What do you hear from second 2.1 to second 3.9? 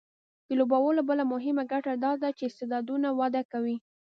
ده چې استعدادونه وده کوي.